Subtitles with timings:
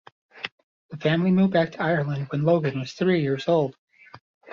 [0.89, 3.75] The family moved back to Ireland when Logan was three years old.